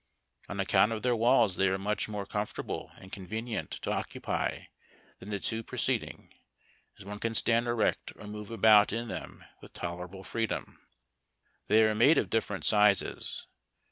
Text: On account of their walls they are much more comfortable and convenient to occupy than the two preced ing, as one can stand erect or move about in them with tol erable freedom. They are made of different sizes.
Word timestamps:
On 0.49 0.59
account 0.59 0.91
of 0.93 1.03
their 1.03 1.15
walls 1.15 1.57
they 1.57 1.67
are 1.67 1.77
much 1.77 2.09
more 2.09 2.25
comfortable 2.25 2.91
and 2.97 3.11
convenient 3.11 3.69
to 3.83 3.91
occupy 3.91 4.63
than 5.19 5.29
the 5.29 5.37
two 5.37 5.63
preced 5.63 6.01
ing, 6.01 6.33
as 6.97 7.05
one 7.05 7.19
can 7.19 7.35
stand 7.35 7.67
erect 7.67 8.11
or 8.15 8.25
move 8.25 8.49
about 8.49 8.91
in 8.91 9.09
them 9.09 9.43
with 9.61 9.73
tol 9.73 9.99
erable 9.99 10.25
freedom. 10.25 10.79
They 11.67 11.83
are 11.83 11.93
made 11.93 12.17
of 12.17 12.31
different 12.31 12.65
sizes. 12.65 13.45